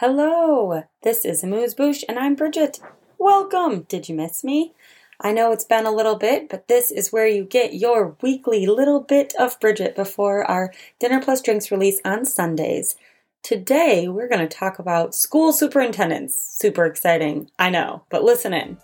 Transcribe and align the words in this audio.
Hello, 0.00 0.84
this 1.02 1.24
is 1.24 1.42
Amuse 1.42 1.74
Bouche 1.74 2.04
and 2.08 2.20
I'm 2.20 2.36
Bridget. 2.36 2.78
Welcome! 3.18 3.80
Did 3.88 4.08
you 4.08 4.14
miss 4.14 4.44
me? 4.44 4.72
I 5.20 5.32
know 5.32 5.50
it's 5.50 5.64
been 5.64 5.86
a 5.86 5.90
little 5.90 6.14
bit, 6.14 6.48
but 6.48 6.68
this 6.68 6.92
is 6.92 7.12
where 7.12 7.26
you 7.26 7.42
get 7.42 7.74
your 7.74 8.16
weekly 8.22 8.64
little 8.64 9.00
bit 9.00 9.34
of 9.40 9.58
Bridget 9.58 9.96
before 9.96 10.48
our 10.48 10.72
Dinner 11.00 11.20
Plus 11.20 11.42
Drinks 11.42 11.72
release 11.72 12.00
on 12.04 12.24
Sundays. 12.24 12.94
Today, 13.42 14.06
we're 14.06 14.28
going 14.28 14.46
to 14.48 14.56
talk 14.56 14.78
about 14.78 15.16
school 15.16 15.52
superintendents. 15.52 16.36
Super 16.36 16.86
exciting, 16.86 17.50
I 17.58 17.68
know, 17.68 18.04
but 18.08 18.22
listen 18.22 18.54
in. 18.54 18.78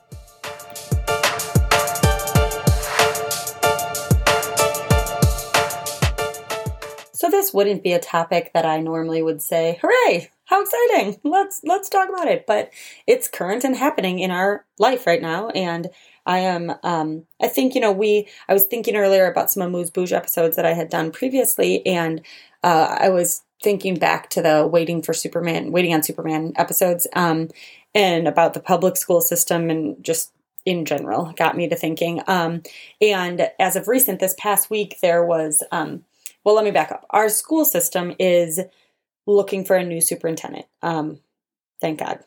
So 7.12 7.30
this 7.30 7.54
wouldn't 7.54 7.84
be 7.84 7.92
a 7.92 8.00
topic 8.00 8.50
that 8.52 8.66
I 8.66 8.80
normally 8.80 9.22
would 9.22 9.40
say, 9.40 9.78
"Hooray, 9.80 10.30
how 10.46 10.62
exciting. 10.62 11.20
Let's 11.24 11.60
let's 11.64 11.88
talk 11.88 12.08
about 12.08 12.28
it." 12.28 12.46
But 12.46 12.70
it's 13.06 13.28
current 13.28 13.64
and 13.64 13.76
happening 13.76 14.18
in 14.18 14.30
our 14.30 14.64
life 14.78 15.06
right 15.06 15.22
now 15.22 15.48
and 15.50 15.88
I 16.26 16.38
am 16.38 16.72
um 16.82 17.24
I 17.40 17.48
think 17.48 17.74
you 17.74 17.80
know 17.80 17.92
we 17.92 18.28
I 18.48 18.54
was 18.54 18.64
thinking 18.64 18.96
earlier 18.96 19.26
about 19.26 19.50
some 19.50 19.62
Amuse 19.62 19.90
Bouche 19.90 20.12
episodes 20.12 20.56
that 20.56 20.66
I 20.66 20.72
had 20.74 20.88
done 20.88 21.10
previously 21.12 21.84
and 21.86 22.22
uh, 22.62 22.96
I 22.98 23.10
was 23.10 23.42
thinking 23.62 23.96
back 23.96 24.30
to 24.30 24.42
the 24.42 24.66
waiting 24.66 25.02
for 25.02 25.12
Superman, 25.12 25.70
waiting 25.70 25.94
on 25.94 26.02
Superman 26.02 26.52
episodes 26.56 27.06
um 27.14 27.48
and 27.94 28.26
about 28.26 28.54
the 28.54 28.60
public 28.60 28.96
school 28.96 29.20
system 29.20 29.70
and 29.70 30.02
just 30.02 30.32
in 30.64 30.84
general 30.86 31.32
got 31.36 31.56
me 31.56 31.68
to 31.68 31.76
thinking 31.76 32.22
um 32.26 32.62
and 33.00 33.50
as 33.58 33.76
of 33.76 33.86
recent 33.86 34.18
this 34.18 34.34
past 34.38 34.70
week 34.70 34.96
there 35.02 35.24
was 35.24 35.62
um 35.72 36.04
well, 36.44 36.54
let 36.54 36.64
me 36.64 36.70
back 36.70 36.92
up. 36.92 37.06
Our 37.10 37.30
school 37.30 37.64
system 37.64 38.14
is 38.18 38.60
looking 39.26 39.64
for 39.64 39.76
a 39.76 39.84
new 39.84 40.00
superintendent. 40.00 40.66
Um, 40.82 41.20
thank 41.80 41.98
God. 41.98 42.20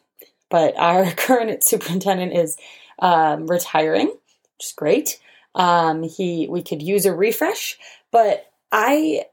But 0.50 0.78
our 0.78 1.12
current 1.12 1.64
superintendent 1.64 2.34
is 2.34 2.58
um, 3.00 3.48
retiring, 3.48 4.08
which 4.08 4.66
is 4.66 4.74
great. 4.76 5.20
Um, 5.56 6.04
he 6.04 6.48
we 6.48 6.62
could 6.62 6.82
use 6.82 7.06
a 7.06 7.16
refresh, 7.16 7.78
but 8.12 8.52
I 8.72 9.26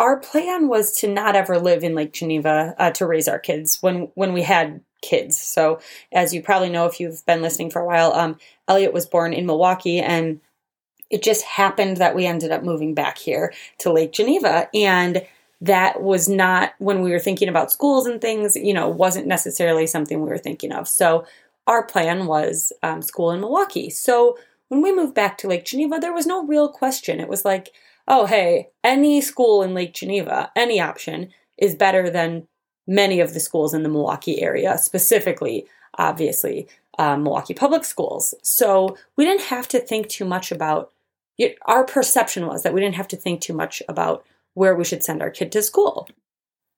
our 0.00 0.18
plan 0.18 0.68
was 0.68 0.92
to 0.96 1.08
not 1.08 1.36
ever 1.36 1.58
live 1.58 1.84
in 1.84 1.94
Lake 1.94 2.12
Geneva 2.12 2.74
uh, 2.78 2.90
to 2.92 3.06
raise 3.06 3.28
our 3.28 3.38
kids 3.38 3.78
when 3.82 4.10
when 4.14 4.32
we 4.32 4.42
had 4.42 4.80
kids. 5.02 5.38
So 5.38 5.80
as 6.12 6.32
you 6.32 6.42
probably 6.42 6.70
know 6.70 6.86
if 6.86 7.00
you've 7.00 7.24
been 7.26 7.42
listening 7.42 7.70
for 7.70 7.82
a 7.82 7.86
while, 7.86 8.12
um, 8.14 8.38
Elliot 8.66 8.92
was 8.92 9.06
born 9.06 9.32
in 9.32 9.46
Milwaukee 9.46 9.98
and 9.98 10.40
it 11.10 11.22
just 11.22 11.44
happened 11.44 11.98
that 11.98 12.14
we 12.14 12.24
ended 12.24 12.50
up 12.50 12.62
moving 12.62 12.94
back 12.94 13.18
here 13.18 13.52
to 13.78 13.92
Lake 13.92 14.12
Geneva. 14.12 14.68
And 14.72 15.26
that 15.60 16.02
was 16.02 16.28
not 16.28 16.72
when 16.78 17.02
we 17.02 17.10
were 17.10 17.18
thinking 17.18 17.48
about 17.48 17.70
schools 17.70 18.06
and 18.06 18.20
things, 18.20 18.56
you 18.56 18.72
know, 18.72 18.88
wasn't 18.88 19.26
necessarily 19.26 19.86
something 19.86 20.20
we 20.20 20.28
were 20.28 20.38
thinking 20.38 20.72
of. 20.72 20.88
So 20.88 21.26
our 21.66 21.84
plan 21.84 22.26
was 22.26 22.72
um, 22.82 23.02
school 23.02 23.30
in 23.30 23.40
Milwaukee. 23.40 23.90
So 23.90 24.38
when 24.68 24.82
we 24.82 24.94
moved 24.94 25.14
back 25.14 25.36
to 25.38 25.48
Lake 25.48 25.64
Geneva, 25.64 25.98
there 25.98 26.14
was 26.14 26.26
no 26.26 26.46
real 26.46 26.68
question. 26.68 27.20
It 27.20 27.28
was 27.28 27.44
like, 27.44 27.70
oh, 28.08 28.26
hey, 28.26 28.68
any 28.82 29.20
school 29.20 29.62
in 29.62 29.74
Lake 29.74 29.94
Geneva, 29.94 30.50
any 30.56 30.80
option 30.80 31.30
is 31.58 31.74
better 31.74 32.08
than 32.08 32.46
many 32.86 33.20
of 33.20 33.34
the 33.34 33.40
schools 33.40 33.74
in 33.74 33.82
the 33.82 33.88
Milwaukee 33.88 34.42
area, 34.42 34.78
specifically, 34.78 35.66
obviously, 35.98 36.66
um, 36.98 37.22
Milwaukee 37.22 37.54
Public 37.54 37.84
Schools. 37.84 38.34
So 38.42 38.96
we 39.16 39.24
didn't 39.24 39.42
have 39.42 39.68
to 39.68 39.78
think 39.78 40.08
too 40.08 40.24
much 40.24 40.50
about 40.50 40.90
it, 41.38 41.56
our 41.64 41.84
perception 41.84 42.46
was 42.46 42.62
that 42.62 42.74
we 42.74 42.80
didn't 42.80 42.96
have 42.96 43.08
to 43.08 43.16
think 43.16 43.40
too 43.40 43.54
much 43.54 43.82
about 43.88 44.24
where 44.54 44.74
we 44.74 44.84
should 44.84 45.02
send 45.02 45.22
our 45.22 45.30
kid 45.30 45.52
to 45.52 45.62
school. 45.62 46.08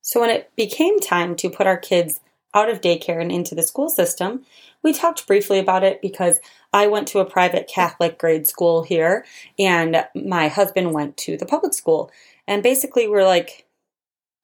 So 0.00 0.20
when 0.20 0.30
it 0.30 0.50
became 0.56 1.00
time 1.00 1.36
to 1.36 1.50
put 1.50 1.66
our 1.66 1.76
kids 1.76 2.20
out 2.54 2.68
of 2.68 2.80
daycare 2.80 3.20
and 3.20 3.32
into 3.32 3.54
the 3.54 3.62
school 3.62 3.88
system, 3.88 4.44
we 4.82 4.92
talked 4.92 5.26
briefly 5.26 5.58
about 5.58 5.84
it 5.84 6.02
because 6.02 6.38
I 6.72 6.86
went 6.86 7.08
to 7.08 7.20
a 7.20 7.24
private 7.24 7.68
Catholic 7.68 8.18
grade 8.18 8.46
school 8.46 8.82
here 8.82 9.24
and 9.58 10.04
my 10.14 10.48
husband 10.48 10.92
went 10.92 11.16
to 11.18 11.36
the 11.36 11.46
public 11.46 11.72
school. 11.72 12.10
And 12.46 12.62
basically, 12.62 13.08
we're 13.08 13.24
like, 13.24 13.66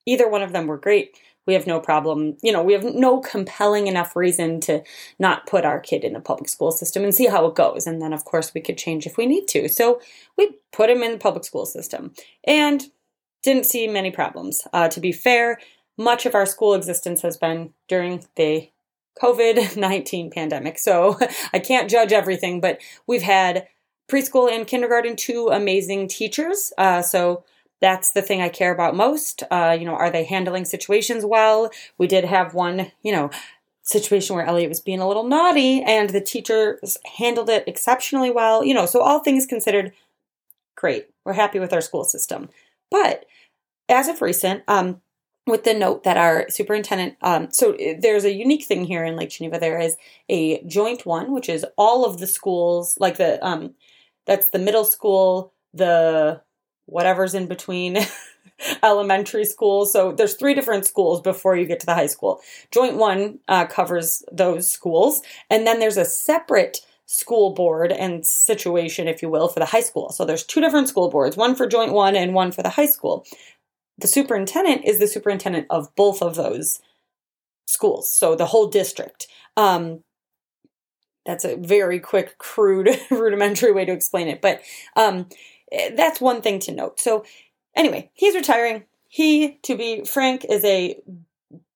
either 0.06 0.28
one 0.28 0.43
of 0.43 0.53
them 0.53 0.66
were 0.66 0.78
great 0.78 1.16
we 1.49 1.55
have 1.55 1.66
no 1.66 1.81
problem, 1.81 2.37
you 2.43 2.53
know, 2.53 2.62
we 2.62 2.75
have 2.75 2.84
no 2.84 3.21
compelling 3.21 3.87
enough 3.87 4.15
reason 4.15 4.60
to 4.60 4.83
not 5.19 5.47
put 5.47 5.65
our 5.65 5.81
kid 5.81 6.05
in 6.05 6.12
the 6.12 6.21
public 6.21 6.47
school 6.47 6.71
system 6.71 7.03
and 7.03 7.15
see 7.15 7.27
how 7.27 7.47
it 7.47 7.55
goes. 7.55 7.87
And 7.87 8.03
then, 8.03 8.12
of 8.12 8.27
course, 8.27 8.53
we 8.53 8.60
could 8.60 8.77
change 8.77 9.06
if 9.06 9.16
we 9.16 9.25
need 9.25 9.49
to. 9.49 9.66
So 9.66 9.99
we 10.37 10.59
put 10.72 10.91
him 10.91 11.03
in 11.03 11.12
the 11.12 11.19
public 11.19 11.45
school 11.45 11.65
system 11.65 12.12
and 12.47 12.84
didn't 13.43 13.66
see 13.66 13.87
many 13.87 14.10
problems. 14.10 14.66
Uh, 14.72 14.88
to 14.88 15.00
be 15.00 15.12
fair, 15.12 15.59
much 15.97 16.26
of 16.26 16.34
our 16.34 16.47
school 16.47 16.75
existence 16.75 17.22
has 17.22 17.37
been 17.37 17.72
during 17.88 18.25
the 18.37 18.71
COVID 19.21 19.76
19 19.76 20.31
pandemic. 20.31 20.78
So 20.78 21.19
I 21.53 21.59
can't 21.59 21.91
judge 21.91 22.12
everything, 22.12 22.60
but 22.60 22.81
we've 23.06 23.22
had 23.22 23.69
preschool 24.10 24.50
and 24.50 24.66
kindergarten, 24.66 25.16
two 25.16 25.48
amazing 25.48 26.09
teachers. 26.09 26.72
Uh, 26.78 27.03
so 27.03 27.44
that's 27.81 28.12
the 28.12 28.22
thing 28.22 28.41
I 28.41 28.48
care 28.48 28.72
about 28.72 28.97
most. 28.97 29.43
Uh, 29.50 29.77
you 29.78 29.84
know, 29.84 29.94
are 29.94 30.10
they 30.10 30.25
handling 30.25 30.65
situations 30.65 31.25
well? 31.25 31.71
We 31.98 32.06
did 32.06 32.25
have 32.25 32.54
one, 32.54 32.91
you 33.03 33.12
know, 33.12 33.31
situation 33.82 34.37
where 34.37 34.44
Elliot 34.44 34.69
was 34.69 34.81
being 34.81 35.00
a 35.00 35.09
little 35.09 35.25
naughty 35.25 35.82
and 35.82 36.10
the 36.10 36.21
teachers 36.21 36.98
handled 37.16 37.48
it 37.48 37.65
exceptionally 37.66 38.31
well. 38.31 38.65
You 38.65 38.75
know, 38.75 38.87
so 38.87 39.00
all 39.00 39.21
things 39.21 39.47
considered, 39.47 39.93
great. 40.75 41.09
We're 41.25 41.34
happy 41.34 41.59
with 41.59 41.72
our 41.72 41.81
school 41.81 42.04
system. 42.04 42.48
But 42.91 43.26
as 43.88 44.09
of 44.09 44.22
recent, 44.22 44.62
um, 44.69 45.00
with 45.47 45.65
the 45.65 45.75
note 45.75 46.04
that 46.04 46.16
our 46.16 46.47
superintendent, 46.50 47.16
um, 47.22 47.50
so 47.50 47.76
there's 48.00 48.25
a 48.25 48.32
unique 48.32 48.65
thing 48.65 48.84
here 48.84 49.04
in 49.04 49.16
Lake 49.16 49.31
Geneva. 49.31 49.59
There 49.59 49.78
is 49.78 49.97
a 50.28 50.62
joint 50.65 51.06
one, 51.06 51.32
which 51.32 51.48
is 51.48 51.65
all 51.77 52.04
of 52.04 52.19
the 52.19 52.27
schools, 52.27 52.97
like 53.00 53.16
the, 53.16 53.44
um, 53.44 53.75
that's 54.27 54.50
the 54.50 54.59
middle 54.59 54.84
school, 54.84 55.54
the 55.72 56.43
whatever's 56.84 57.34
in 57.34 57.47
between 57.47 57.98
elementary 58.82 59.44
school. 59.44 59.87
So 59.87 60.12
there's 60.12 60.34
three 60.34 60.54
different 60.54 60.87
schools 60.87 61.21
before 61.21 61.56
you 61.56 61.66
get 61.66 61.81
to 61.81 61.87
the 61.87 61.94
high 61.94 62.06
school. 62.06 62.41
Joint 62.71 62.97
one 62.97 63.38
uh, 63.48 63.66
covers 63.66 64.22
those 64.31 64.71
schools, 64.71 65.22
and 65.50 65.66
then 65.66 65.81
there's 65.81 65.97
a 65.97 66.04
separate 66.04 66.81
school 67.11 67.55
board 67.55 67.91
and 67.91 68.25
situation, 68.25 69.09
if 69.09 69.23
you 69.23 69.31
will, 69.31 69.49
for 69.49 69.61
the 69.61 69.67
high 69.67 69.81
school. 69.81 70.11
So 70.11 70.27
there's 70.27 70.45
two 70.45 70.61
different 70.61 70.89
school 70.89 71.09
boards, 71.09 71.39
one 71.39 71.55
for 71.55 71.67
joint 71.67 71.93
one 71.93 72.15
and 72.15 72.35
one 72.35 72.53
for 72.53 72.63
the 72.63 72.69
high 72.69 72.87
school. 72.87 73.25
The 73.97 74.07
superintendent 74.07 74.85
is 74.85 74.99
the 74.99 75.09
superintendent 75.09 75.67
of 75.71 75.95
both 75.97 76.21
of 76.21 76.35
those 76.35 76.81
schools, 77.67 78.13
so 78.13 78.37
the 78.37 78.47
whole 78.47 78.69
district. 78.69 79.27
Um, 79.57 80.05
that's 81.25 81.47
a 81.47 81.57
very 81.57 81.99
quick, 81.99 82.37
crude, 82.37 82.91
rudimentary 83.11 83.73
way 83.73 83.87
to 83.87 83.93
explain 83.93 84.29
it. 84.29 84.43
But 84.43 84.61
um, 84.95 85.29
that's 85.97 86.21
one 86.21 86.43
thing 86.43 86.59
to 86.61 86.73
note. 86.73 87.01
So, 87.01 87.25
anyway, 87.75 88.11
he's 88.13 88.35
retiring. 88.35 88.85
He, 89.09 89.59
to 89.63 89.77
be 89.77 90.05
frank, 90.05 90.45
is 90.45 90.63
a 90.65 91.01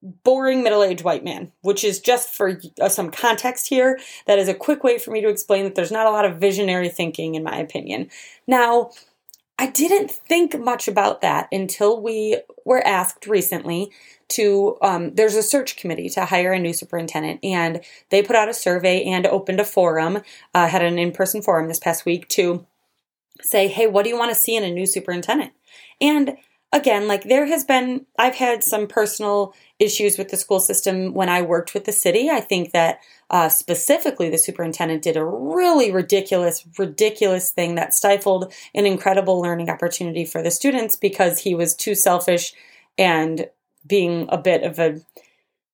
boring 0.02 0.62
middle 0.62 0.82
aged 0.82 1.04
white 1.04 1.24
man, 1.24 1.52
which 1.62 1.84
is 1.84 2.00
just 2.00 2.30
for 2.34 2.60
uh, 2.80 2.88
some 2.88 3.10
context 3.10 3.68
here. 3.68 4.00
That 4.26 4.38
is 4.38 4.48
a 4.48 4.54
quick 4.54 4.82
way 4.82 4.98
for 4.98 5.10
me 5.10 5.20
to 5.20 5.28
explain 5.28 5.64
that 5.64 5.74
there's 5.74 5.92
not 5.92 6.06
a 6.06 6.10
lot 6.10 6.24
of 6.24 6.38
visionary 6.38 6.88
thinking, 6.88 7.34
in 7.34 7.44
my 7.44 7.56
opinion. 7.56 8.10
Now, 8.46 8.90
I 9.58 9.66
didn't 9.66 10.10
think 10.10 10.58
much 10.58 10.88
about 10.88 11.20
that 11.20 11.46
until 11.52 12.00
we 12.00 12.40
were 12.64 12.84
asked 12.86 13.26
recently 13.26 13.92
to. 14.30 14.76
Um, 14.82 15.14
there's 15.14 15.36
a 15.36 15.42
search 15.42 15.76
committee 15.76 16.08
to 16.10 16.24
hire 16.24 16.52
a 16.52 16.58
new 16.58 16.72
superintendent, 16.72 17.40
and 17.44 17.80
they 18.10 18.22
put 18.22 18.34
out 18.34 18.48
a 18.48 18.54
survey 18.54 19.04
and 19.04 19.26
opened 19.26 19.60
a 19.60 19.64
forum, 19.64 20.22
uh, 20.54 20.66
had 20.66 20.82
an 20.82 20.98
in 20.98 21.12
person 21.12 21.42
forum 21.42 21.68
this 21.68 21.78
past 21.78 22.04
week 22.04 22.28
to 22.30 22.66
say, 23.40 23.68
hey, 23.68 23.86
what 23.86 24.02
do 24.02 24.10
you 24.10 24.18
want 24.18 24.32
to 24.32 24.38
see 24.38 24.56
in 24.56 24.64
a 24.64 24.70
new 24.70 24.86
superintendent? 24.86 25.52
And 26.00 26.36
again, 26.72 27.06
like 27.06 27.24
there 27.24 27.46
has 27.46 27.64
been, 27.64 28.06
I've 28.18 28.34
had 28.34 28.64
some 28.64 28.86
personal 28.86 29.54
issues 29.78 30.16
with 30.16 30.30
the 30.30 30.36
school 30.36 30.60
system 30.60 31.12
when 31.12 31.28
I 31.28 31.42
worked 31.42 31.74
with 31.74 31.84
the 31.84 31.92
city. 31.92 32.30
I 32.30 32.40
think 32.40 32.72
that 32.72 33.00
uh, 33.30 33.48
specifically 33.48 34.30
the 34.30 34.38
superintendent 34.38 35.02
did 35.02 35.16
a 35.16 35.24
really 35.24 35.90
ridiculous, 35.92 36.64
ridiculous 36.78 37.50
thing 37.50 37.74
that 37.74 37.94
stifled 37.94 38.52
an 38.74 38.86
incredible 38.86 39.40
learning 39.40 39.68
opportunity 39.68 40.24
for 40.24 40.42
the 40.42 40.50
students 40.50 40.96
because 40.96 41.40
he 41.40 41.54
was 41.54 41.74
too 41.74 41.94
selfish 41.94 42.54
and 42.96 43.48
being 43.86 44.26
a 44.30 44.38
bit 44.38 44.62
of 44.62 44.78
a 44.78 45.00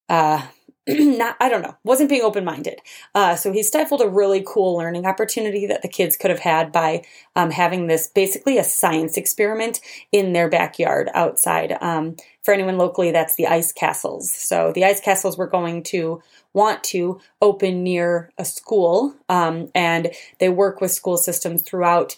uh, 0.09 0.43
not 1.19 1.37
I 1.41 1.49
don't 1.49 1.63
know, 1.63 1.77
wasn't 1.85 2.09
being 2.09 2.23
open 2.23 2.45
minded. 2.45 2.81
Uh, 3.15 3.37
so 3.37 3.53
he 3.53 3.63
stifled 3.63 4.01
a 4.01 4.09
really 4.09 4.43
cool 4.47 4.77
learning 4.77 5.07
opportunity 5.07 5.67
that 5.67 5.83
the 5.83 5.89
kids 5.89 6.17
could 6.17 6.31
have 6.31 6.41
had 6.41 6.73
by 6.73 7.03
um, 7.37 7.51
having 7.51 7.87
this 7.87 8.07
basically 8.07 8.59
a 8.59 8.65
science 8.65 9.17
experiment 9.17 9.81
in 10.13 10.33
their 10.33 10.49
backyard 10.49 11.11
outside. 11.15 11.77
Um, 11.81 12.17
for 12.43 12.55
anyone 12.55 12.79
locally, 12.79 13.11
that's 13.11 13.35
the 13.35 13.47
ice 13.47 13.73
castles. 13.73 14.33
So 14.33 14.73
the 14.75 14.85
ice 14.85 15.01
castles 15.01 15.37
were 15.37 15.47
going 15.47 15.83
to 15.85 16.23
want 16.55 16.83
to 16.83 17.21
open 17.43 17.83
near 17.83 18.31
a 18.39 18.45
school, 18.45 19.15
um, 19.29 19.71
and 19.75 20.11
they 20.39 20.49
work 20.49 20.81
with 20.81 20.91
school 20.91 21.19
systems 21.19 21.63
throughout 21.63 22.17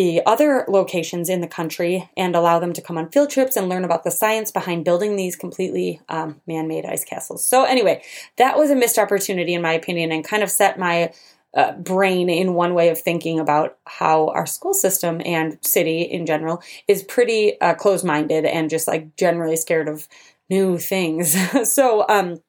the 0.00 0.22
other 0.24 0.64
locations 0.66 1.28
in 1.28 1.42
the 1.42 1.46
country 1.46 2.08
and 2.16 2.34
allow 2.34 2.58
them 2.58 2.72
to 2.72 2.80
come 2.80 2.96
on 2.96 3.10
field 3.10 3.28
trips 3.28 3.54
and 3.54 3.68
learn 3.68 3.84
about 3.84 4.02
the 4.02 4.10
science 4.10 4.50
behind 4.50 4.82
building 4.82 5.14
these 5.14 5.36
completely 5.36 6.00
um, 6.08 6.40
man 6.46 6.66
made 6.66 6.86
ice 6.86 7.04
castles. 7.04 7.44
So, 7.44 7.64
anyway, 7.64 8.02
that 8.38 8.56
was 8.56 8.70
a 8.70 8.74
missed 8.74 8.96
opportunity, 8.96 9.52
in 9.52 9.60
my 9.60 9.74
opinion, 9.74 10.10
and 10.10 10.24
kind 10.24 10.42
of 10.42 10.50
set 10.50 10.78
my 10.78 11.12
uh, 11.54 11.72
brain 11.72 12.30
in 12.30 12.54
one 12.54 12.72
way 12.72 12.88
of 12.88 12.98
thinking 12.98 13.38
about 13.38 13.76
how 13.84 14.28
our 14.28 14.46
school 14.46 14.72
system 14.72 15.20
and 15.22 15.58
city 15.60 16.00
in 16.00 16.24
general 16.24 16.62
is 16.88 17.02
pretty 17.02 17.60
uh, 17.60 17.74
closed 17.74 18.04
minded 18.04 18.46
and 18.46 18.70
just 18.70 18.88
like 18.88 19.14
generally 19.16 19.56
scared 19.56 19.86
of 19.86 20.08
new 20.48 20.78
things. 20.78 21.36
so, 21.70 22.08
um, 22.08 22.40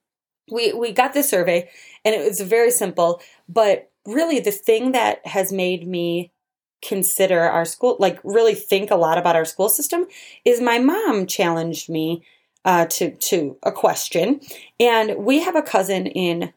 we, 0.50 0.72
we 0.72 0.94
got 0.94 1.14
this 1.14 1.30
survey 1.30 1.70
and 2.06 2.16
it 2.16 2.26
was 2.26 2.40
very 2.40 2.72
simple, 2.72 3.22
but 3.50 3.92
really 4.08 4.40
the 4.40 4.52
thing 4.52 4.94
that 4.94 5.26
has 5.28 5.52
made 5.52 5.86
me 5.86 6.31
consider 6.82 7.42
our 7.42 7.66
school, 7.66 7.98
like 8.00 8.20
really 8.24 8.56
think 8.56 8.92
a 8.92 8.96
lot 8.96 9.18
about 9.18 9.36
our 9.36 9.46
school 9.46 9.70
system, 9.70 10.06
is 10.46 10.62
my 10.62 10.80
mom 10.80 11.28
challenged 11.28 11.90
me 11.90 12.24
uh, 12.66 12.86
to 12.86 13.12
to 13.12 13.58
a 13.64 13.72
question, 13.72 14.40
and 14.80 15.18
we 15.18 15.40
have 15.42 15.56
a 15.56 15.62
cousin 15.62 16.08
in 16.08 16.54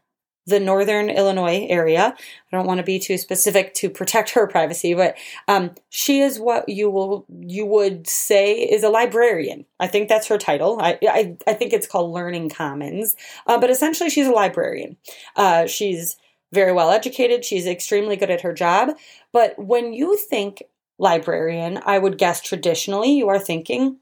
the 0.46 0.60
northern 0.60 1.08
Illinois 1.08 1.66
area. 1.70 2.14
I 2.52 2.56
don't 2.56 2.66
want 2.66 2.78
to 2.78 2.84
be 2.84 2.98
too 2.98 3.16
specific 3.16 3.72
to 3.74 3.88
protect 3.88 4.30
her 4.30 4.46
privacy, 4.46 4.92
but 4.94 5.16
um, 5.48 5.70
she 5.88 6.20
is 6.20 6.38
what 6.38 6.68
you 6.68 6.90
will 6.90 7.24
you 7.28 7.64
would 7.64 8.06
say 8.06 8.54
is 8.54 8.82
a 8.82 8.90
librarian. 8.90 9.64
I 9.80 9.86
think 9.86 10.08
that's 10.08 10.28
her 10.28 10.38
title. 10.38 10.78
I 10.80 10.98
I, 11.02 11.36
I 11.46 11.54
think 11.54 11.72
it's 11.72 11.86
called 11.86 12.12
Learning 12.12 12.50
Commons, 12.50 13.16
uh, 13.46 13.58
but 13.58 13.70
essentially 13.70 14.10
she's 14.10 14.26
a 14.26 14.32
librarian. 14.32 14.96
Uh, 15.36 15.66
she's 15.66 16.16
very 16.54 16.72
well 16.72 16.90
educated. 16.90 17.44
She's 17.44 17.66
extremely 17.66 18.16
good 18.16 18.30
at 18.30 18.42
her 18.42 18.52
job. 18.52 18.96
But 19.32 19.58
when 19.58 19.92
you 19.92 20.16
think 20.16 20.62
librarian, 20.98 21.80
I 21.84 21.98
would 21.98 22.18
guess 22.18 22.40
traditionally 22.40 23.12
you 23.12 23.28
are 23.28 23.38
thinking 23.38 23.98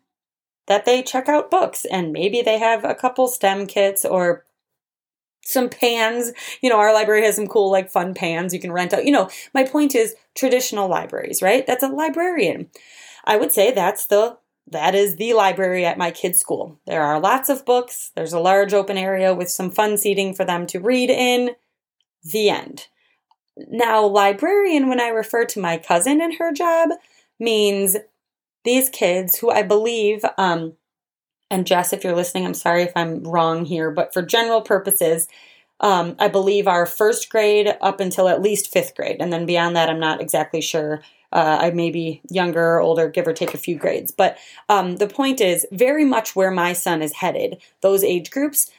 that 0.67 0.85
they 0.85 1.03
check 1.03 1.29
out 1.29 1.51
books 1.51 1.85
and 1.85 2.13
maybe 2.13 2.43
they 2.43 2.59
have 2.59 2.85
a 2.85 2.95
couple 2.95 3.27
STEM 3.27 3.67
kits 3.67 4.05
or 4.05 4.45
some 5.45 5.69
pans. 5.69 6.33
You 6.61 6.71
know, 6.71 6.79
our 6.79 6.95
library 6.95 7.25
has 7.25 7.37
some 7.37 7.49
cool, 7.49 7.71
like, 7.71 7.91
fun 7.91 8.15
pans 8.15 8.55
you 8.55 8.61
can 8.61 8.73
rent 8.73 8.93
out. 8.93 9.05
You 9.05 9.13
know, 9.13 9.29
my 9.55 9.65
point 9.65 9.95
is 9.95 10.15
traditional 10.35 10.89
libraries, 10.89 11.43
right? 11.43 11.67
That's 11.67 11.83
a 11.83 11.89
librarian. 11.89 12.69
I 13.25 13.37
would 13.37 13.53
say 13.53 13.73
that's 13.73 14.07
the 14.07 14.39
that 14.71 14.95
is 14.95 15.17
the 15.17 15.35
library 15.35 15.85
at 15.85 15.99
my 15.99 16.11
kids' 16.11 16.39
school. 16.39 16.79
There 16.87 17.03
are 17.03 17.21
lots 17.21 17.49
of 17.49 17.65
books. 17.65 18.13
There's 18.15 18.33
a 18.33 18.41
large 18.41 18.73
open 18.73 18.97
area 18.97 19.35
with 19.35 19.51
some 19.51 19.71
fun 19.71 19.99
seating 19.99 20.35
for 20.35 20.45
them 20.45 20.67
to 20.69 20.81
read 20.81 21.11
in. 21.11 21.51
The 22.25 22.51
end. 22.51 22.89
Now, 23.57 24.05
librarian, 24.07 24.89
when 24.89 25.01
I 25.01 25.09
refer 25.09 25.45
to 25.47 25.61
my 25.61 25.77
cousin 25.77 26.21
and 26.21 26.35
her 26.39 26.53
job, 26.53 26.91
means 27.39 27.97
these 28.65 28.89
kids 28.89 29.39
who 29.39 29.51
I 29.51 29.63
believe, 29.63 30.25
um, 30.39 30.75
and 31.51 31.67
Jess, 31.67 31.93
if 31.93 32.05
you're 32.05 32.17
listening, 32.17 32.47
I'm 32.47 32.55
sorry 32.55 32.83
if 32.83 32.93
I'm 32.97 33.25
wrong 33.25 33.65
here, 33.65 33.91
but 33.91 34.15
for 34.15 34.23
general 34.23 34.63
purposes, 34.63 35.29
um, 35.81 36.15
I 36.19 36.29
believe 36.29 36.69
are 36.69 36.87
first 36.87 37.29
grade 37.29 37.77
up 37.81 38.01
until 38.01 38.29
at 38.29 38.41
least 38.41 38.73
fifth 38.73 38.95
grade. 38.95 39.17
And 39.21 39.33
then 39.33 39.47
beyond 39.47 39.77
that, 39.77 39.91
I'm 39.91 40.01
not 40.01 40.21
exactly 40.21 40.61
sure. 40.61 41.03
Uh, 41.33 41.59
I 41.61 41.71
may 41.71 41.91
be 41.91 42.21
younger 42.31 42.63
or 42.63 42.81
older, 42.81 43.09
give 43.09 43.27
or 43.27 43.33
take 43.33 43.55
a 43.55 43.59
few 43.59 43.77
grades. 43.77 44.13
But 44.13 44.39
um, 44.69 44.97
the 44.97 45.09
point 45.09 45.41
is 45.41 45.67
very 45.73 46.05
much 46.05 46.37
where 46.37 46.51
my 46.51 46.73
son 46.73 47.03
is 47.03 47.15
headed, 47.15 47.61
those 47.81 48.05
age 48.05 48.31
groups. 48.31 48.71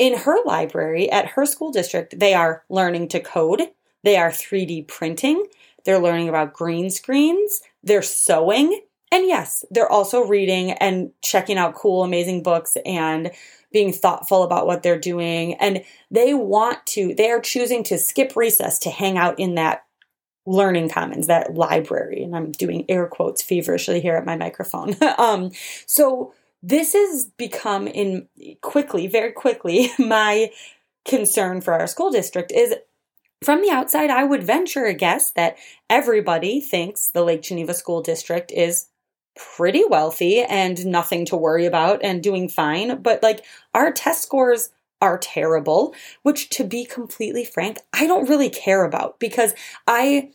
In 0.00 0.16
her 0.16 0.42
library 0.46 1.10
at 1.12 1.26
her 1.26 1.44
school 1.44 1.70
district, 1.70 2.18
they 2.18 2.32
are 2.32 2.64
learning 2.70 3.08
to 3.08 3.20
code, 3.20 3.68
they 4.02 4.16
are 4.16 4.30
3D 4.30 4.88
printing, 4.88 5.46
they're 5.84 5.98
learning 5.98 6.30
about 6.30 6.54
green 6.54 6.88
screens, 6.88 7.60
they're 7.82 8.00
sewing, 8.00 8.80
and 9.12 9.26
yes, 9.26 9.62
they're 9.70 9.92
also 9.92 10.24
reading 10.24 10.72
and 10.72 11.10
checking 11.20 11.58
out 11.58 11.74
cool, 11.74 12.02
amazing 12.02 12.42
books 12.42 12.78
and 12.86 13.30
being 13.74 13.92
thoughtful 13.92 14.42
about 14.42 14.66
what 14.66 14.82
they're 14.82 14.98
doing. 14.98 15.52
And 15.56 15.84
they 16.10 16.32
want 16.32 16.86
to, 16.86 17.14
they 17.14 17.30
are 17.30 17.38
choosing 17.38 17.84
to 17.84 17.98
skip 17.98 18.36
recess 18.36 18.78
to 18.78 18.90
hang 18.90 19.18
out 19.18 19.38
in 19.38 19.56
that 19.56 19.84
learning 20.46 20.88
commons, 20.88 21.26
that 21.26 21.54
library. 21.54 22.22
And 22.22 22.34
I'm 22.34 22.52
doing 22.52 22.86
air 22.88 23.06
quotes 23.06 23.42
feverishly 23.42 24.00
here 24.00 24.16
at 24.16 24.24
my 24.24 24.38
microphone. 24.38 24.96
um, 25.18 25.50
so 25.84 26.32
this 26.62 26.92
has 26.92 27.26
become 27.36 27.86
in 27.86 28.28
quickly, 28.60 29.06
very 29.06 29.32
quickly, 29.32 29.90
my 29.98 30.50
concern 31.04 31.60
for 31.60 31.72
our 31.74 31.86
school 31.86 32.10
district 32.10 32.52
is 32.52 32.74
from 33.42 33.62
the 33.62 33.70
outside, 33.70 34.10
I 34.10 34.24
would 34.24 34.42
venture 34.42 34.84
a 34.84 34.92
guess 34.92 35.30
that 35.32 35.56
everybody 35.88 36.60
thinks 36.60 37.08
the 37.08 37.24
Lake 37.24 37.42
Geneva 37.42 37.72
School 37.72 38.02
District 38.02 38.52
is 38.52 38.88
pretty 39.34 39.82
wealthy 39.88 40.42
and 40.42 40.84
nothing 40.84 41.24
to 41.26 41.36
worry 41.36 41.64
about 41.64 42.00
and 42.02 42.22
doing 42.22 42.48
fine. 42.48 43.00
But 43.00 43.22
like 43.22 43.44
our 43.72 43.92
test 43.92 44.22
scores 44.22 44.70
are 45.00 45.16
terrible, 45.16 45.94
which 46.22 46.50
to 46.50 46.64
be 46.64 46.84
completely 46.84 47.44
frank, 47.44 47.78
I 47.94 48.06
don't 48.06 48.28
really 48.28 48.50
care 48.50 48.84
about 48.84 49.18
because 49.18 49.54
I 49.86 50.30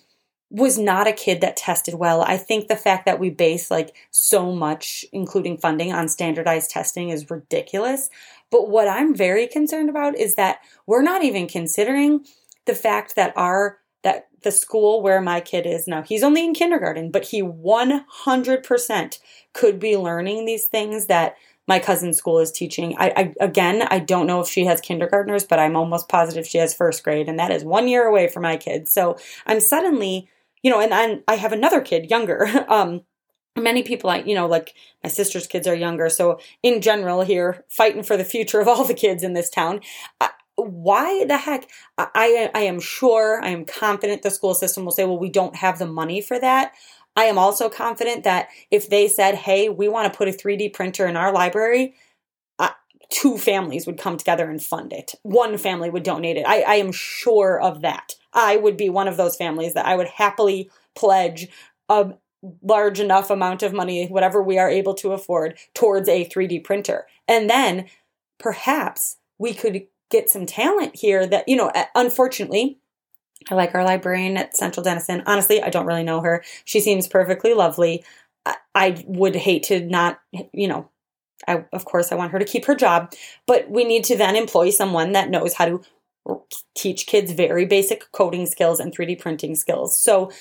was 0.55 0.77
not 0.77 1.05
a 1.05 1.11
kid 1.11 1.41
that 1.41 1.57
tested 1.57 1.95
well. 1.95 2.21
I 2.21 2.37
think 2.37 2.67
the 2.67 2.77
fact 2.77 3.05
that 3.05 3.19
we 3.19 3.29
base 3.29 3.69
like 3.69 3.93
so 4.11 4.53
much, 4.53 5.03
including 5.11 5.57
funding, 5.57 5.91
on 5.91 6.07
standardized 6.07 6.71
testing 6.71 7.09
is 7.09 7.29
ridiculous. 7.29 8.09
But 8.51 8.69
what 8.69 8.87
I'm 8.87 9.13
very 9.13 9.47
concerned 9.47 9.89
about 9.89 10.17
is 10.17 10.35
that 10.35 10.59
we're 10.87 11.01
not 11.01 11.23
even 11.23 11.47
considering 11.47 12.25
the 12.65 12.73
fact 12.73 13.17
that 13.17 13.33
our 13.35 13.79
that 14.03 14.29
the 14.43 14.51
school 14.51 15.01
where 15.01 15.19
my 15.19 15.41
kid 15.41 15.65
is 15.65 15.87
now, 15.87 16.03
he's 16.03 16.23
only 16.23 16.45
in 16.45 16.53
kindergarten, 16.53 17.09
but 17.11 17.25
he 17.25 17.41
100% 17.41 19.19
could 19.53 19.79
be 19.79 19.97
learning 19.97 20.45
these 20.45 20.65
things 20.65 21.07
that 21.07 21.35
my 21.67 21.79
cousin's 21.79 22.15
school 22.15 22.37
is 22.39 22.51
teaching. 22.51 22.95
I, 22.99 23.13
I, 23.17 23.33
again, 23.39 23.87
I 23.89 23.97
don't 23.97 24.27
know 24.27 24.39
if 24.41 24.47
she 24.47 24.65
has 24.65 24.79
kindergartners, 24.79 25.43
but 25.43 25.57
I'm 25.57 25.75
almost 25.75 26.07
positive 26.07 26.45
she 26.45 26.59
has 26.59 26.75
first 26.75 27.03
grade, 27.03 27.27
and 27.27 27.39
that 27.39 27.51
is 27.51 27.65
one 27.65 27.87
year 27.87 28.05
away 28.05 28.27
for 28.27 28.39
my 28.39 28.55
kids. 28.55 28.93
So 28.93 29.17
I'm 29.47 29.59
suddenly 29.59 30.29
you 30.65 30.71
know, 30.71 30.81
and 30.81 30.91
then 30.91 31.23
I 31.27 31.35
have 31.35 31.53
another 31.53 31.79
kid 31.79 32.09
younger. 32.09 32.47
um, 32.69 33.01
many 33.55 33.83
people 33.83 34.09
I, 34.09 34.17
you 34.21 34.33
know, 34.33 34.47
like 34.47 34.73
my 35.03 35.11
sister's 35.11 35.45
kids 35.45 35.67
are 35.67 35.75
younger. 35.75 36.09
So 36.09 36.39
in 36.63 36.81
general 36.81 37.21
here, 37.21 37.63
fighting 37.69 38.01
for 38.01 38.17
the 38.17 38.25
future 38.25 38.59
of 38.59 38.67
all 38.71 38.83
the 38.83 38.95
kids 38.95 39.21
in 39.21 39.33
this 39.33 39.51
town. 39.51 39.81
Why 40.55 41.23
the 41.25 41.37
heck? 41.37 41.69
I, 41.99 42.49
I 42.55 42.61
am 42.61 42.79
sure, 42.79 43.41
I 43.43 43.49
am 43.49 43.65
confident 43.65 44.23
the 44.23 44.31
school 44.31 44.55
system 44.55 44.85
will 44.85 44.91
say, 44.91 45.03
well, 45.03 45.19
we 45.19 45.29
don't 45.29 45.55
have 45.57 45.77
the 45.77 45.85
money 45.85 46.19
for 46.19 46.39
that. 46.39 46.73
I 47.15 47.25
am 47.25 47.37
also 47.37 47.69
confident 47.69 48.23
that 48.23 48.47
if 48.71 48.89
they 48.89 49.07
said, 49.07 49.35
hey, 49.35 49.69
we 49.69 49.87
want 49.87 50.11
to 50.11 50.17
put 50.17 50.29
a 50.29 50.31
3D 50.31 50.73
printer 50.73 51.05
in 51.05 51.15
our 51.15 51.31
library, 51.31 51.93
two 53.09 53.37
families 53.37 53.85
would 53.85 53.97
come 53.97 54.17
together 54.17 54.49
and 54.49 54.63
fund 54.63 54.91
it. 54.91 55.13
One 55.23 55.57
family 55.57 55.89
would 55.89 56.03
donate 56.03 56.37
it. 56.37 56.45
I, 56.47 56.61
I 56.61 56.75
am 56.75 56.91
sure 56.91 57.59
of 57.61 57.81
that. 57.81 58.15
I 58.35 58.57
would 58.57 58.77
be 58.77 58.89
one 58.89 59.07
of 59.07 59.17
those 59.17 59.35
families 59.35 59.73
that 59.73 59.85
I 59.85 59.95
would 59.95 60.07
happily 60.07 60.69
pledge 60.95 61.47
a 61.89 62.13
large 62.61 62.99
enough 62.99 63.29
amount 63.29 63.63
of 63.63 63.73
money, 63.73 64.07
whatever 64.07 64.43
we 64.43 64.59
are 64.59 64.69
able 64.69 64.93
to 64.95 65.13
afford, 65.13 65.57
towards 65.73 66.07
a 66.07 66.25
3D 66.25 66.63
printer. 66.63 67.07
And 67.27 67.49
then 67.49 67.85
perhaps 68.37 69.17
we 69.39 69.53
could 69.53 69.87
get 70.11 70.29
some 70.29 70.45
talent 70.45 70.95
here 70.95 71.25
that, 71.25 71.47
you 71.47 71.55
know, 71.55 71.71
unfortunately, 71.95 72.77
I 73.49 73.55
like 73.55 73.73
our 73.73 73.83
librarian 73.83 74.37
at 74.37 74.57
Central 74.57 74.83
Denison. 74.83 75.23
Honestly, 75.25 75.61
I 75.61 75.69
don't 75.69 75.85
really 75.85 76.03
know 76.03 76.21
her. 76.21 76.43
She 76.65 76.79
seems 76.79 77.07
perfectly 77.07 77.53
lovely. 77.53 78.03
I, 78.75 79.03
would 79.07 79.35
hate 79.35 79.63
to 79.63 79.79
not, 79.79 80.19
you 80.53 80.67
know, 80.67 80.89
I, 81.47 81.65
of 81.73 81.85
course, 81.85 82.11
I 82.11 82.15
want 82.15 82.31
her 82.31 82.39
to 82.39 82.45
keep 82.45 82.65
her 82.65 82.75
job, 82.75 83.11
but 83.47 83.69
we 83.69 83.83
need 83.83 84.03
to 84.05 84.17
then 84.17 84.35
employ 84.35 84.69
someone 84.69 85.13
that 85.13 85.29
knows 85.29 85.53
how 85.53 85.65
to 85.65 85.81
teach 86.75 87.07
kids 87.07 87.31
very 87.31 87.65
basic 87.65 88.11
coding 88.11 88.45
skills 88.45 88.79
and 88.79 88.95
3D 88.95 89.19
printing 89.19 89.55
skills. 89.55 89.97
So 89.97 90.31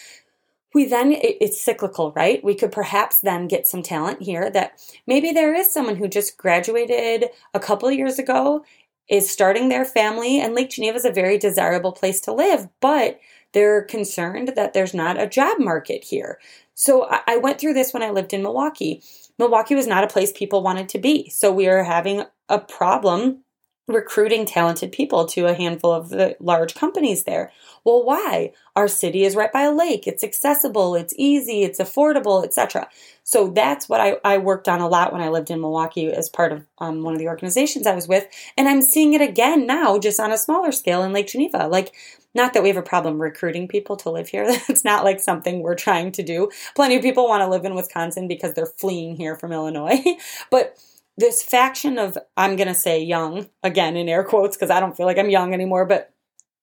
we 0.75 0.87
then, 0.87 1.13
it's 1.13 1.63
cyclical, 1.63 2.13
right? 2.13 2.43
We 2.43 2.55
could 2.57 2.73
perhaps 2.73 3.21
then 3.21 3.47
get 3.47 3.67
some 3.67 3.83
talent 3.83 4.23
here 4.23 4.51
that 4.51 4.81
maybe 5.07 5.31
there 5.31 5.55
is 5.55 5.73
someone 5.73 5.97
who 5.97 6.09
just 6.09 6.37
graduated 6.37 7.27
a 7.55 7.61
couple 7.61 7.91
years 7.93 8.19
ago, 8.19 8.65
is 9.09 9.31
starting 9.31 9.69
their 9.69 9.85
family, 9.85 10.41
and 10.41 10.55
Lake 10.55 10.71
Geneva 10.71 10.97
is 10.97 11.05
a 11.05 11.13
very 11.13 11.39
desirable 11.39 11.93
place 11.93 12.21
to 12.23 12.33
live, 12.33 12.69
but 12.81 13.21
they're 13.53 13.83
concerned 13.83 14.55
that 14.57 14.73
there's 14.73 14.95
not 14.95 15.21
a 15.21 15.29
job 15.29 15.61
market 15.61 16.03
here. 16.03 16.41
So 16.75 17.07
I 17.09 17.37
went 17.37 17.61
through 17.61 17.75
this 17.75 17.93
when 17.93 18.03
I 18.03 18.11
lived 18.11 18.33
in 18.33 18.43
Milwaukee. 18.43 19.01
Milwaukee 19.39 19.77
was 19.77 19.87
not 19.87 20.03
a 20.03 20.09
place 20.09 20.33
people 20.33 20.63
wanted 20.63 20.89
to 20.89 20.99
be. 20.99 21.31
So 21.31 21.53
we 21.53 21.69
are 21.69 21.85
having 21.85 22.25
a 22.49 22.59
problem 22.59 23.44
recruiting 23.87 24.47
talented 24.47 24.93
people 24.93 25.27
to 25.27 25.47
a 25.47 25.55
handful 25.55 25.93
of 25.93 26.09
the 26.09 26.37
large 26.41 26.75
companies 26.75 27.25
there. 27.25 27.53
Well, 27.85 28.03
why? 28.03 28.53
Our 28.75 28.89
city 28.89 29.25
is 29.25 29.37
right 29.37 29.53
by 29.53 29.63
a 29.63 29.73
lake. 29.73 30.07
It's 30.07 30.25
accessible, 30.25 30.95
it's 30.95 31.13
easy, 31.19 31.63
it's 31.63 31.79
affordable, 31.79 32.45
etc. 32.45 32.89
So 33.25 33.49
that's 33.49 33.89
what 33.89 34.01
I, 34.01 34.17
I 34.25 34.39
worked 34.39 34.69
on 34.69 34.81
a 34.81 34.89
lot 34.89 35.13
when 35.13 35.21
I 35.23 35.29
lived 35.29 35.51
in 35.51 35.61
Milwaukee 35.61 36.13
as 36.13 36.29
part 36.29 36.53
of 36.53 36.65
um, 36.79 37.03
one 37.03 37.13
of 37.13 37.19
the 37.19 37.29
organizations 37.29 37.87
I 37.87 37.95
was 37.95 38.09
with. 38.09 38.27
And 38.57 38.69
I'm 38.69 38.83
seeing 38.83 39.13
it 39.13 39.21
again 39.21 39.67
now, 39.67 39.99
just 39.99 40.19
on 40.19 40.33
a 40.33 40.39
smaller 40.39 40.73
scale 40.73 41.03
in 41.03 41.13
Lake 41.13 41.29
Geneva. 41.29 41.69
Like, 41.69 41.95
not 42.35 42.53
that 42.53 42.63
we 42.63 42.69
have 42.69 42.77
a 42.77 42.83
problem 42.83 43.21
recruiting 43.21 43.69
people 43.69 43.97
to 43.99 44.11
live 44.11 44.29
here. 44.29 44.47
That's 44.69 44.85
not 44.85 45.05
like 45.05 45.21
something 45.21 45.61
we're 45.61 45.75
trying 45.75 46.13
to 46.13 46.23
do. 46.23 46.51
Plenty 46.75 46.97
of 46.97 47.03
people 47.03 47.29
want 47.29 47.43
to 47.43 47.49
live 47.49 47.65
in 47.65 47.75
Wisconsin 47.75 48.29
because 48.29 48.55
they're 48.55 48.67
fleeing 48.67 49.17
here 49.17 49.37
from 49.37 49.53
Illinois. 49.53 50.03
but 50.51 50.79
this 51.17 51.43
faction 51.43 51.99
of, 51.99 52.19
I'm 52.37 52.57
going 52.57 52.69
to 52.69 52.75
say 52.75 53.03
young, 53.03 53.49
again 53.63 53.97
in 53.97 54.09
air 54.09 54.25
quotes, 54.25 54.57
because 54.57 54.71
I 54.71 54.81
don't 54.81 54.97
feel 54.97 55.07
like 55.07 55.19
I'm 55.19 55.31
young 55.31 55.55
anymore, 55.55 55.85
but 55.87 56.13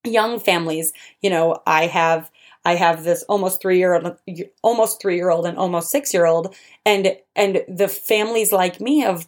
young 0.03 0.39
families, 0.39 0.93
you 1.21 1.29
know, 1.29 1.61
I 1.65 1.87
have. 1.87 2.29
I 2.63 2.75
have 2.75 3.03
this 3.03 3.23
almost 3.23 3.59
three 3.59 3.79
year 3.79 3.95
old, 3.95 4.17
almost 4.61 5.01
three 5.01 5.15
year 5.15 5.31
old, 5.31 5.47
and 5.47 5.57
almost 5.57 5.89
six 5.89 6.13
year 6.13 6.27
old, 6.27 6.55
and 6.85 7.17
and 7.35 7.63
the 7.67 7.87
families 7.87 8.51
like 8.51 8.79
me 8.79 9.03
of, 9.03 9.25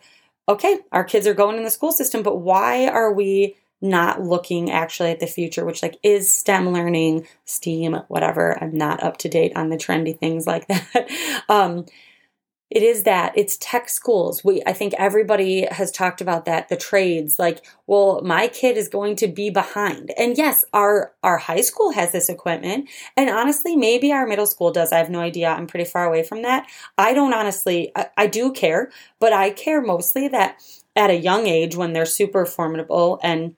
okay, 0.47 0.77
our 0.91 1.03
kids 1.03 1.25
are 1.25 1.33
going 1.33 1.57
in 1.57 1.63
the 1.63 1.71
school 1.71 1.91
system, 1.91 2.21
but 2.21 2.41
why 2.41 2.87
are 2.87 3.11
we 3.11 3.55
not 3.83 4.21
looking 4.23 4.71
actually 4.71 5.11
at 5.11 5.19
the 5.19 5.27
future, 5.27 5.65
which 5.65 5.83
like 5.83 5.97
is 6.03 6.33
STEM 6.33 6.69
learning, 6.69 7.27
STEAM, 7.45 7.95
whatever. 8.07 8.57
I'm 8.63 8.75
not 8.75 9.03
up 9.03 9.17
to 9.17 9.29
date 9.29 9.51
on 9.55 9.69
the 9.69 9.75
trendy 9.77 10.17
things 10.17 10.47
like 10.47 10.67
that. 10.69 11.43
um, 11.49 11.85
it 12.73 12.81
is 12.81 13.03
that 13.03 13.33
it's 13.37 13.55
tech 13.61 13.87
schools. 13.87 14.43
We 14.43 14.63
I 14.65 14.73
think 14.73 14.95
everybody 14.97 15.67
has 15.69 15.91
talked 15.91 16.21
about 16.21 16.45
that. 16.45 16.69
The 16.69 16.75
trades, 16.75 17.37
like, 17.37 17.63
well, 17.85 18.19
my 18.23 18.47
kid 18.47 18.77
is 18.77 18.89
going 18.89 19.15
to 19.17 19.27
be 19.27 19.51
behind. 19.51 20.11
And 20.17 20.35
yes, 20.35 20.65
our 20.73 21.13
our 21.21 21.37
high 21.37 21.61
school 21.61 21.91
has 21.91 22.11
this 22.11 22.29
equipment, 22.29 22.89
and 23.15 23.29
honestly, 23.29 23.75
maybe 23.75 24.11
our 24.11 24.25
middle 24.25 24.47
school 24.47 24.71
does. 24.71 24.91
I 24.91 24.97
have 24.97 25.11
no 25.11 25.19
idea. 25.19 25.49
I'm 25.49 25.67
pretty 25.67 25.85
far 25.85 26.05
away 26.05 26.23
from 26.23 26.41
that. 26.41 26.65
I 26.97 27.13
don't 27.13 27.33
honestly. 27.33 27.91
I, 27.95 28.07
I 28.17 28.27
do 28.27 28.51
care, 28.51 28.91
but 29.19 29.33
I 29.33 29.51
care 29.51 29.79
mostly 29.79 30.27
that 30.29 30.57
at 30.95 31.11
a 31.11 31.15
young 31.15 31.45
age 31.45 31.75
when 31.75 31.93
they're 31.93 32.07
super 32.07 32.43
formidable 32.43 33.19
and 33.21 33.55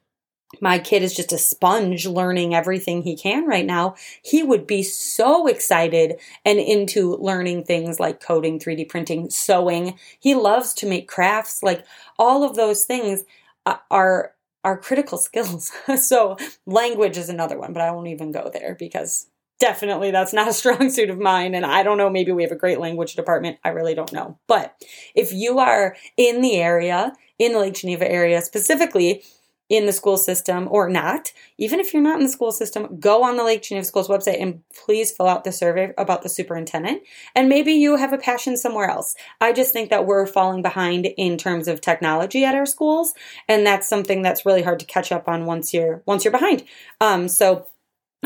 my 0.62 0.80
kid 0.80 1.04
is 1.04 1.16
just 1.16 1.34
a 1.34 1.38
sponge 1.38 2.06
learning 2.06 2.54
everything 2.54 3.02
he 3.02 3.16
can 3.16 3.46
right 3.46 3.66
now, 3.66 3.96
he 4.22 4.44
would 4.44 4.68
be 4.68 4.84
so 4.84 5.48
excited 5.48 6.20
and 6.46 6.60
into 6.60 7.16
learning 7.18 7.64
things 7.64 8.00
like 8.00 8.22
coding, 8.22 8.60
3D 8.60 8.88
printing, 8.90 9.30
sewing. 9.30 9.98
He 10.20 10.36
loves 10.36 10.74
to 10.76 10.88
make 10.88 11.08
crafts. 11.08 11.64
Like 11.64 11.86
all 12.18 12.44
of 12.44 12.56
those 12.56 12.86
things 12.86 13.24
are 13.66 14.34
are 14.64 14.78
critical 14.78 15.18
skills. 15.20 15.72
so 16.02 16.38
language 16.66 17.18
is 17.18 17.30
another 17.30 17.58
one, 17.58 17.74
but 17.74 17.82
I 17.82 17.92
won't 17.92 18.08
even 18.08 18.32
go 18.32 18.50
there 18.52 18.76
because 18.78 19.28
definitely 19.60 20.12
that's 20.12 20.34
not 20.34 20.48
a 20.48 20.54
strong 20.54 20.90
suit 20.90 21.10
of 21.10 21.20
mine 21.20 21.56
and 21.56 21.66
I 21.66 21.82
don't 21.82 21.98
know 21.98 22.10
maybe 22.10 22.34
we 22.34 22.44
have 22.44 22.52
a 22.52 22.58
great 22.58 22.80
language 22.80 23.16
department. 23.16 23.58
I 23.64 23.70
really 23.70 23.96
don't 23.96 24.12
know. 24.12 24.38
But 24.48 24.76
if 25.16 25.32
you 25.32 25.60
are 25.60 25.96
in 26.18 26.42
the 26.42 26.56
area, 26.58 27.14
in 27.40 27.54
the 27.54 27.60
Lake 27.60 27.76
Geneva 27.76 28.10
area 28.10 28.42
specifically, 28.42 29.24
in 29.70 29.86
the 29.86 29.92
school 29.92 30.18
system 30.18 30.68
or 30.70 30.90
not, 30.90 31.32
even 31.58 31.80
if 31.80 31.94
you're 31.94 32.04
not 32.04 32.20
in 32.20 32.26
the 32.26 32.32
school 32.32 32.52
system, 32.52 33.00
go 33.00 33.24
on 33.24 33.36
the 33.36 33.44
Lake 33.44 33.64
Geneva 33.64 33.86
Schools 33.86 34.08
website 34.08 34.42
and 34.42 34.62
please 34.86 35.12
fill 35.12 35.28
out 35.28 35.44
the 35.44 35.52
survey 35.52 35.92
about 35.98 36.22
the 36.22 36.30
superintendent. 36.30 37.02
And 37.36 37.50
maybe 37.50 37.74
you 37.74 37.96
have 37.96 38.14
a 38.14 38.18
passion 38.18 38.58
somewhere 38.58 38.90
else. 38.90 39.16
I 39.42 39.54
just 39.54 39.74
think 39.74 39.90
that 39.90 40.06
we're 40.06 40.28
falling 40.28 40.62
behind 40.62 41.08
in 41.18 41.38
terms 41.38 41.68
of 41.68 41.82
technology 41.82 42.46
at 42.46 42.56
our 42.56 42.66
schools, 42.66 43.14
and 43.48 43.66
that's 43.66 43.90
something 43.90 44.22
that's 44.22 44.46
really 44.46 44.62
hard 44.62 44.80
to 44.80 44.86
catch 44.86 45.12
up 45.12 45.28
on 45.28 45.46
once 45.46 45.74
you're 45.74 46.04
once 46.06 46.24
you're 46.24 46.32
behind. 46.32 46.64
Um, 47.02 47.28
so 47.28 47.68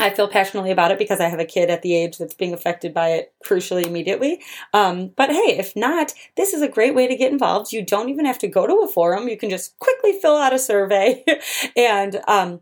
I 0.00 0.10
feel 0.10 0.28
passionately 0.28 0.70
about 0.70 0.90
it 0.90 0.98
because 0.98 1.20
I 1.20 1.28
have 1.28 1.40
a 1.40 1.44
kid 1.44 1.70
at 1.70 1.82
the 1.82 1.94
age 1.94 2.18
that's 2.18 2.34
being 2.34 2.52
affected 2.52 2.94
by 2.94 3.08
it 3.10 3.32
crucially 3.44 3.86
immediately. 3.86 4.40
Um, 4.72 5.12
but 5.16 5.30
hey, 5.30 5.58
if 5.58 5.76
not, 5.76 6.12
this 6.36 6.54
is 6.54 6.62
a 6.62 6.68
great 6.68 6.94
way 6.94 7.06
to 7.06 7.16
get 7.16 7.32
involved. 7.32 7.72
You 7.72 7.84
don't 7.84 8.08
even 8.08 8.24
have 8.24 8.38
to 8.38 8.48
go 8.48 8.66
to 8.66 8.82
a 8.84 8.88
forum. 8.88 9.28
You 9.28 9.36
can 9.36 9.50
just 9.50 9.78
quickly 9.78 10.18
fill 10.20 10.36
out 10.36 10.54
a 10.54 10.58
survey 10.58 11.24
and 11.76 12.20
um, 12.26 12.60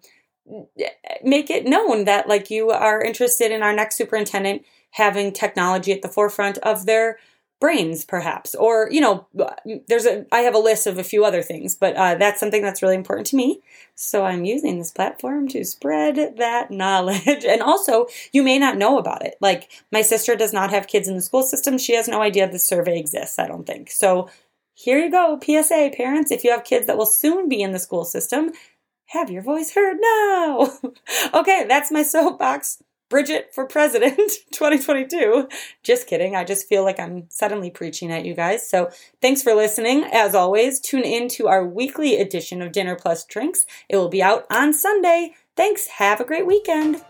make 1.23 1.51
it 1.51 1.67
known 1.67 2.05
that 2.05 2.29
like 2.29 2.51
you 2.51 2.71
are 2.71 3.03
interested 3.03 3.53
in 3.53 3.63
our 3.63 3.73
next 3.73 3.97
superintendent 3.97 4.63
having 4.93 5.33
technology 5.33 5.93
at 5.93 6.03
the 6.03 6.09
forefront 6.09 6.59
of 6.59 6.87
their 6.87 7.19
brains 7.61 8.05
perhaps 8.05 8.55
or 8.55 8.89
you 8.91 9.01
know 9.01 9.27
there's 9.89 10.07
a 10.07 10.25
i 10.31 10.41
have 10.41 10.55
a 10.55 10.59
list 10.59 10.87
of 10.87 10.97
a 10.97 11.05
few 11.05 11.25
other 11.25 11.43
things 11.43 11.75
but 11.75 11.97
uh, 11.97 12.15
that's 12.15 12.39
something 12.39 12.63
that's 12.63 12.83
really 12.83 12.95
important 12.95 13.27
to 13.27 13.37
me. 13.37 13.61
So 13.95 14.25
i'm 14.25 14.45
using 14.45 14.79
this 14.79 14.93
platform 14.93 15.49
to 15.49 15.65
spread 15.65 16.37
that 16.37 16.71
knowledge. 16.71 17.45
And 17.49 17.63
also 17.63 18.07
you 18.33 18.43
may 18.43 18.59
not 18.59 18.77
know 18.77 18.99
about 18.99 19.25
it. 19.25 19.35
Like 19.41 19.71
my 19.91 20.03
sister 20.03 20.37
does 20.37 20.53
not 20.53 20.71
have 20.71 20.87
kids 20.87 21.09
in 21.09 21.17
the 21.17 21.23
school 21.23 21.43
system. 21.43 21.79
She 21.79 21.95
has 21.95 22.07
no 22.09 22.23
idea 22.23 22.49
this 22.49 22.65
survey 22.65 22.99
exists 22.99 23.39
i 23.39 23.49
don't 23.49 23.67
think. 23.67 23.91
So 23.91 24.29
here 24.75 24.99
you 24.99 25.11
go 25.11 25.39
psa 25.43 25.91
parents 25.97 26.31
if 26.31 26.45
you 26.45 26.53
have 26.53 26.65
kids 26.65 26.87
that 26.87 26.97
will 26.99 27.07
soon 27.07 27.49
be 27.49 27.61
in 27.63 27.73
the 27.73 27.79
school 27.81 28.05
system 28.05 28.53
have 29.07 29.31
your 29.31 29.43
voice 29.43 29.73
heard 29.75 29.97
now. 30.01 30.73
Okay 31.35 31.65
that's 31.69 31.91
my 31.91 32.03
soapbox 32.03 32.83
Bridget 33.09 33.51
for 33.55 33.67
president 33.67 34.17
2022. 34.53 35.49
Just 35.83 36.07
kidding. 36.07 36.37
I 36.37 36.45
just 36.45 36.69
feel 36.69 36.85
like 36.85 37.01
I'm 37.01 37.27
suddenly 37.31 37.71
preaching 37.71 38.13
at 38.13 38.25
you 38.25 38.35
guys. 38.35 38.69
So 38.69 38.91
thanks 39.21 39.43
for 39.43 39.55
listening. 39.55 40.05
As 40.13 40.35
always, 40.35 40.81
tune 40.81 41.05
in 41.05 41.29
to 41.31 41.49
our 41.49 41.65
weekly 41.67 42.17
edition 42.19 42.63
of 42.63 42.73
Dinner 42.73 42.97
Plus 42.97 43.25
Drinks. 43.25 43.67
It 43.89 43.97
will 43.97 44.09
be 44.09 44.23
out 44.23 44.45
on 44.51 44.73
Sunday. 44.73 45.35
Thanks. 45.57 45.87
Have 45.89 46.21
a 46.21 46.25
great 46.25 46.47
weekend. 46.47 47.03